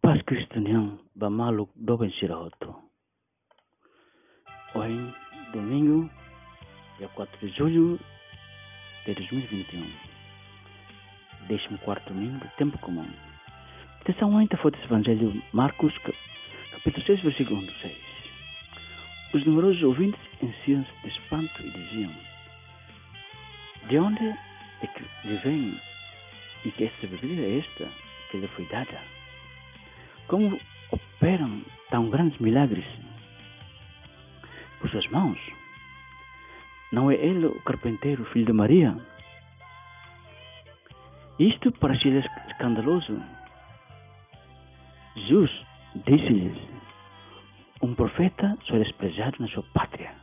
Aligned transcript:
Paz 0.00 0.22
Cristiano 0.22 0.98
Bamalu 1.14 1.68
Doben 1.76 2.10
Sirahoto. 2.12 2.74
Hoje, 4.74 5.14
domingo, 5.52 6.10
dia 6.96 7.08
4 7.08 7.38
de 7.46 7.54
julho 7.54 8.00
de 9.04 9.14
2021. 9.14 9.92
14 11.48 12.06
domingo 12.06 12.38
do 12.38 12.48
tempo 12.56 12.78
comum. 12.78 13.06
Atenção 14.00 14.38
ainda 14.38 14.56
foi 14.56 14.70
desse 14.70 14.84
Evangelho 14.84 15.42
Marcos, 15.52 15.92
capítulo 16.72 17.04
6, 17.04 17.20
versículo 17.20 17.60
1 17.60 17.72
6. 17.82 17.96
Os 19.34 19.44
numerosos 19.44 19.82
ouvintes 19.82 20.20
enchiam-se 20.42 20.90
de 21.02 21.08
espanto 21.08 21.62
e 21.62 21.70
diziam: 21.70 22.14
De 23.88 23.98
onde 23.98 24.24
é 24.80 24.86
que 24.86 25.28
lhe 25.28 25.36
vem 25.44 25.80
e 26.64 26.70
que 26.70 26.84
esta 26.84 27.06
bebida 27.06 27.42
é 27.42 27.58
esta 27.58 28.11
que 28.32 28.38
lhe 28.38 28.48
foi 28.48 28.64
dada? 28.64 28.98
Como 30.26 30.58
operam 30.90 31.62
tão 31.90 32.08
grandes 32.08 32.38
milagres 32.40 32.86
por 34.80 34.90
suas 34.90 35.06
mãos? 35.08 35.38
Não 36.90 37.10
é 37.10 37.14
ele 37.14 37.46
o 37.46 37.62
carpinteiro, 37.62 38.24
filho 38.26 38.46
de 38.46 38.52
Maria? 38.52 38.96
Isto 41.38 41.70
parecia 41.72 42.24
escandaloso. 42.48 43.22
Jesus 45.14 45.50
disse-lhes: 46.06 46.56
Um 47.82 47.94
profeta 47.94 48.56
só 48.64 48.76
é 48.76 48.78
desprezado 48.78 49.36
na 49.40 49.48
sua 49.48 49.62
pátria, 49.74 50.14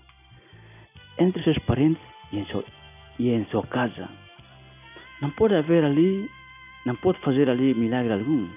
entre 1.19 1.43
seus 1.43 1.59
parentes 1.59 2.01
e 2.31 2.39
em, 2.39 2.45
sua, 2.45 2.63
e 3.19 3.29
em 3.29 3.45
sua 3.45 3.65
casa. 3.67 4.09
Não 5.21 5.29
pode 5.31 5.55
haver 5.55 5.83
ali, 5.83 6.29
não 6.85 6.95
pode 6.95 7.19
fazer 7.19 7.49
ali 7.49 7.73
milagre 7.73 8.13
algum 8.13 8.47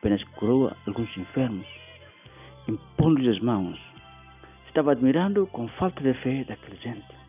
apenas 0.00 0.24
curou 0.24 0.72
alguns 0.86 1.14
enfermos, 1.16 1.66
impondo-lhes 2.66 3.36
as 3.36 3.42
mãos. 3.42 3.78
Estava 4.66 4.92
admirando 4.92 5.46
com 5.48 5.68
falta 5.68 6.00
de 6.02 6.14
fé 6.14 6.44
daquele 6.44 6.76
gente. 6.76 7.20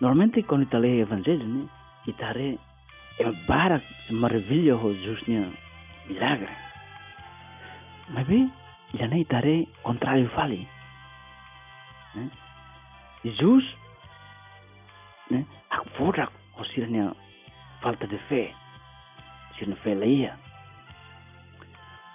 Normalmente, 0.00 0.42
quando 0.42 0.64
está 0.64 0.78
o 0.78 0.84
Evangelho, 0.84 1.46
né, 1.46 1.68
itare 2.08 2.58
é 3.20 3.32
bara 3.46 3.80
maravilha 4.10 4.76
Jesus 4.76 5.22
né, 5.28 5.52
milagre. 6.08 6.48
Mas 8.08 8.26
bem, 8.26 8.52
já 8.94 9.06
nem 9.06 9.20
itare 9.20 9.68
contrário 9.82 10.28
fale. 10.30 10.66
Né? 12.16 12.30
Jesus, 13.24 13.64
né, 15.30 15.46
a 15.70 15.84
fora 15.96 16.28
o 16.58 16.64
sirne 16.64 17.12
falta 17.80 18.06
de 18.08 18.18
fé, 18.28 18.52
fé 19.76 19.94
leia 19.94 20.38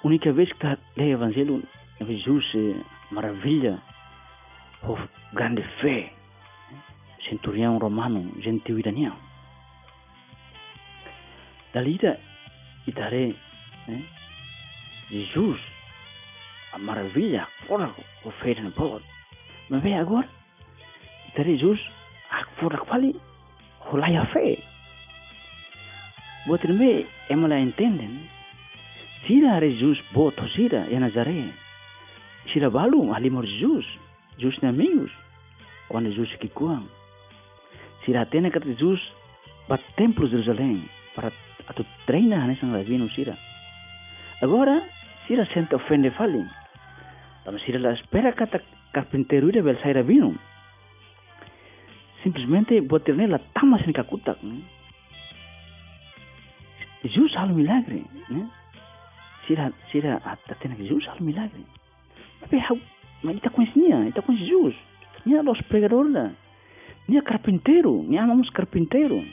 única 0.08 0.32
vez 0.32 0.48
que 0.50 0.56
está 0.56 0.78
lê 0.96 1.06
o 1.06 1.18
Evangelho, 1.18 1.64
Jesus 2.00 2.46
eh, 2.56 2.82
maravilha, 3.12 3.78
o 4.84 4.98
grande 5.34 5.64
fé, 5.82 6.14
centurião 7.28 7.78
romano, 7.78 8.32
gentil 8.42 8.80
iraniano. 8.80 9.18
Dali 11.74 12.00
itare 12.88 13.36
né? 13.88 14.04
Jesus, 15.12 15.60
a 16.74 16.78
maravilha, 16.80 17.48
fora 17.68 17.94
o 18.24 18.32
fé 18.32 18.56
no 18.62 18.72
povo. 18.72 19.02
Mas 19.70 19.84
vem 19.84 20.00
agora, 20.00 20.30
itare 21.30 21.58
Jesus, 21.58 21.82
a 22.32 22.46
fora 22.60 22.78
quali, 22.78 23.14
o 23.92 23.98
lá 23.98 24.08
a 24.08 24.26
fé. 24.28 24.58
Botenbe 26.48 27.06
emo 27.28 27.46
la 27.50 27.60
entienden. 27.60 28.30
Sira 29.28 29.58
are 29.58 29.68
jus 29.76 30.00
boto 30.14 30.48
sira 30.56 30.88
e 30.90 30.98
Nazaré. 30.98 31.52
Sira 32.54 32.70
balu 32.70 33.14
alimor 33.14 33.46
jus, 33.60 33.86
jus 34.40 34.56
na 34.64 34.70
amigos. 34.70 35.12
Quando 35.90 36.10
jus 36.10 36.30
que 36.40 36.48
kuang. 36.48 36.88
Sira 38.06 38.22
atena 38.22 38.50
kat 38.50 38.64
jus 38.80 39.02
pa 39.68 39.78
templo 39.98 40.30
Jerusalém 40.30 40.88
para 41.16 41.34
a 41.68 41.74
tu 41.74 41.84
treina 42.06 42.40
hanes 42.40 42.64
ang 42.64 42.72
rabino 42.72 43.10
sira. 43.12 43.36
Agora 44.40 44.88
sira 45.28 45.44
senta 45.52 45.76
ofende 45.76 46.12
falin. 46.12 46.48
Tamo 47.44 47.60
sira 47.60 47.78
la 47.78 47.92
espera 47.92 48.32
kata 48.32 48.64
carpintero 48.94 49.50
ira 49.50 49.62
bel 49.62 49.76
saira. 49.84 50.06
Simplesmente 52.24 52.80
boterne 52.80 53.28
la 53.28 53.40
tamas 53.52 53.84
en 53.84 53.92
kakutak, 53.92 54.42
né? 54.44 54.77
Jesus 57.08 57.36
hal 57.36 57.50
milagre, 57.50 58.06
né? 58.30 58.50
sira 59.48 59.72
sira 59.92 60.22
até 60.24 60.70
Jesus 60.78 61.08
al 61.08 61.22
milagre. 61.22 61.64
Mas 62.42 62.70
how 62.70 62.78
mas 63.24 63.36
está 63.36 63.50
com 63.50 63.64
nia 63.76 64.08
está 64.08 64.22
com 64.22 64.36
Jesus 64.36 64.76
nia 65.26 65.42
los 65.42 65.60
pregadores 65.64 66.36
nia 67.08 67.22
carpinteiro 67.24 68.04
nia 68.04 68.24
amamos 68.24 68.50
carpinteiro 68.52 69.24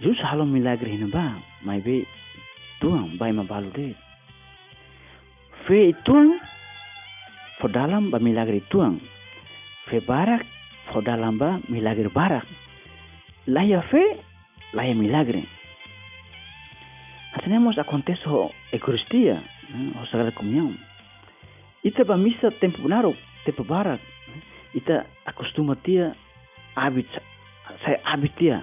Jesus 0.00 0.22
halo 0.24 0.46
milagre 0.46 0.90
hina 0.94 1.08
ba 1.08 1.42
mas 1.62 1.82
be 1.82 2.06
tuang 2.80 3.18
bai 3.18 3.32
ma 3.32 3.44
de. 3.44 3.94
Fe 5.66 5.92
tuang 6.04 6.40
fo 7.60 7.68
dalam 7.68 8.10
ba 8.10 8.18
milagre 8.18 8.62
tuang 8.70 8.98
fe 9.90 10.00
barak 10.00 10.46
fo 10.92 11.02
dalam 11.02 11.36
ba 11.36 11.60
milagre 11.68 12.08
barak. 12.08 12.46
Laya 13.46 13.82
fe 13.82 14.16
laya 14.72 14.94
milagre 14.94 15.59
tenemos 17.50 17.76
acontece 17.78 18.22
a 18.28 18.48
Eucaristía, 18.70 19.42
¿eh? 19.42 19.74
né? 19.74 19.92
a 20.00 20.06
Sagrada 20.06 20.30
Comunhão. 20.30 20.72
E 21.82 21.90
a 21.90 22.16
missa 22.16 22.48
temporar, 22.52 23.04
tempo 23.44 23.64
para, 23.64 23.98
e 24.72 24.78
¿eh? 24.78 24.80
te 24.80 25.02
acostuma 25.26 25.74
ter 25.74 26.14
hábito, 26.76 27.20
sai 27.82 27.98
hábito. 28.04 28.54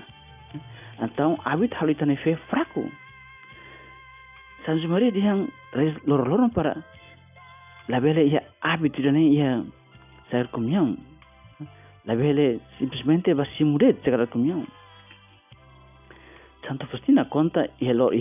Então, 1.01 1.33
¿eh? 1.33 1.41
hábito 1.43 1.75
halita 1.81 2.05
ne 2.05 2.15
fé 2.15 2.37
fraco. 2.47 2.89
San 4.65 4.79
Maria 4.87 5.11
dihang 5.11 5.49
loroloron 6.05 6.51
para 6.51 6.85
la 7.89 7.99
vele 7.99 8.23
ia 8.23 8.41
hábito 8.61 9.01
ne 9.11 9.21
ia 9.35 9.65
Sagrada 10.31 10.51
Comunhão. 10.51 10.95
La 12.05 12.15
vele 12.15 12.61
simplesmente 12.79 13.33
va 13.33 13.43
se 13.57 13.65
mudar 13.65 13.93
Sagrada 14.01 14.27
Comunhão. 14.27 14.65
Santa 16.67 16.85
Faustina 16.87 17.25
conta 17.25 17.69
e 17.79 17.87
ela 17.87 18.13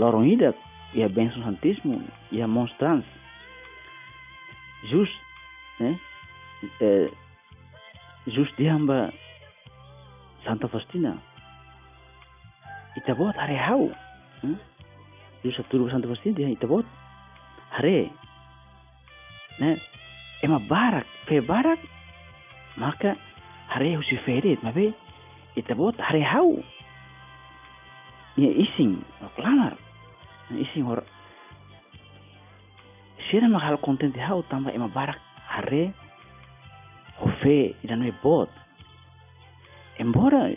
Lorong 0.00 0.24
hidup, 0.24 0.56
ya 0.96 1.12
bensun 1.12 1.44
santismu, 1.44 2.00
ya 2.32 2.48
monstrans. 2.48 3.04
Just, 4.88 5.12
eh, 5.84 5.96
eh, 6.80 7.08
just 8.32 8.56
dihamba 8.56 9.12
Santa 10.40 10.72
Faustina. 10.72 11.20
Ita 12.96 13.12
buat 13.12 13.36
hari 13.36 13.60
hau. 13.60 13.92
Eh? 14.48 14.56
Just 15.44 15.60
satu 15.60 15.84
Santa 15.92 16.08
Faustina 16.08 16.32
dia 16.32 16.48
ita 16.48 16.64
buat 16.64 16.88
hari. 17.76 18.08
Nah, 19.60 19.76
emak 20.40 20.64
barak, 20.64 21.06
fe 21.28 21.44
barak, 21.44 21.76
maka 22.80 23.20
hari 23.68 23.92
harus 23.92 24.08
diferit, 24.08 24.56
tapi 24.64 24.96
ita 25.60 25.76
buat 25.76 26.00
hari 26.00 26.24
hau. 26.24 26.56
Ia 28.40 28.48
ya, 28.48 28.50
ising, 28.64 29.04
lo 29.20 29.28
kelamar 29.36 29.76
e 30.58 30.64
senhor 30.74 31.04
sira 33.30 33.48
mahal 33.48 33.78
konten 33.78 34.10
content 34.10 34.26
ha 34.26 34.34
o 34.34 34.42
tamba 34.42 34.72
e 34.74 34.78
barak 34.78 35.20
hare 35.48 35.92
o 37.20 37.28
fe 37.40 37.74
e 37.82 38.12
bot. 38.22 38.50
Embora 39.98 40.50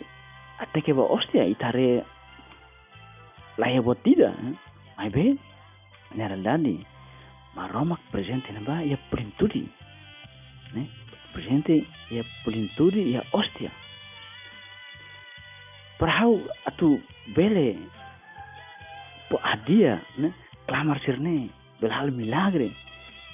até 0.58 0.82
que 0.82 0.92
ba 0.92 1.02
ostia 1.02 1.44
itare 1.46 2.02
tare 2.02 2.04
la 3.58 3.70
e 3.70 3.80
bot 3.80 3.98
dida 4.02 4.30
eh? 4.30 4.54
mai 4.96 5.10
be 5.10 5.36
ne 6.14 6.24
ara 6.24 6.36
dani 6.36 6.84
ma 7.54 7.68
romak 7.68 8.00
presente 8.10 8.50
na 8.52 8.60
ba 8.60 8.82
ia 8.82 8.98
plintudi. 9.10 9.68
Ne? 10.74 10.88
Presente 11.32 11.86
ia 12.10 12.24
plintudi 12.44 13.12
ia 13.12 13.22
ostia. 13.32 13.70
Para 15.98 16.12
hau 16.20 16.40
atu 16.66 17.00
bele 17.36 17.78
po 19.54 19.62
adia, 19.62 20.02
né? 20.18 20.32
Clamar 20.66 20.98
sirne, 21.00 21.50
belhal 21.80 22.10
milagre. 22.10 22.74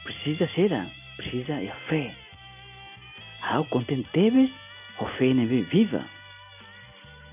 Precisa 0.05 0.49
ser, 0.55 0.71
precisa 1.17 1.55
a 1.55 1.75
fé. 1.89 2.15
Hau 3.43 3.65
contenteves, 3.67 4.51
o 5.01 5.07
fé 5.17 5.33
neve 5.33 5.63
viva. 5.63 6.05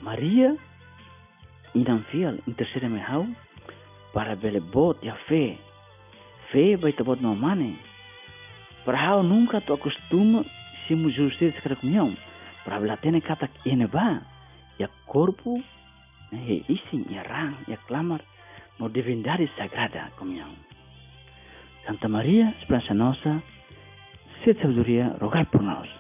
Maria, 0.02 0.56
inam 1.76 2.04
fiel, 2.12 2.40
intercede 2.48 2.88
me 2.88 3.02
hau, 3.02 3.28
para 4.14 4.36
bele 4.36 4.60
bot 4.60 5.08
a 5.08 5.16
fé. 5.28 5.58
Fé 6.52 6.78
vai 6.78 6.94
te 6.94 7.04
bot 7.04 7.22
no 7.22 7.36
mane. 7.36 7.78
Para 8.86 9.00
hau 9.00 9.24
nunca 9.24 9.62
tu 9.62 9.74
acostuma 9.74 10.46
se 10.88 10.96
mu 10.96 11.10
justiça 11.10 11.62
cada 11.62 11.76
comunhão. 11.76 12.16
Para 12.64 12.80
blatene 12.80 13.22
kata 13.22 13.50
ene 13.66 13.88
ba. 13.88 14.22
Ya 14.80 14.90
corpo 15.08 15.58
né, 16.32 16.62
e 16.70 16.82
sim, 16.92 17.04
e 17.10 17.18
a 17.18 17.24
rang, 17.24 17.56
e 17.68 17.74
a 17.74 17.78
clamar 17.78 18.22
uma 18.80 18.90
divindade 18.90 19.50
sagrada 19.58 20.12
comunhão. 20.18 20.52
Santa 21.86 22.08
Maria, 22.08 22.54
esperança 22.60 22.94
nossa, 22.94 23.42
sede 24.44 24.62
sabedoria, 24.62 25.16
rogai 25.20 25.46
por 25.46 25.62
nós. 25.62 25.98